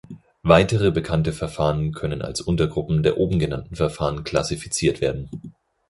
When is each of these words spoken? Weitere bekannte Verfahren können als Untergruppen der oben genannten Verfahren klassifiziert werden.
Weitere 0.41 0.89
bekannte 0.89 1.31
Verfahren 1.31 1.91
können 1.91 2.23
als 2.23 2.41
Untergruppen 2.41 3.03
der 3.03 3.17
oben 3.19 3.37
genannten 3.37 3.75
Verfahren 3.75 4.23
klassifiziert 4.23 4.99
werden. 4.99 5.29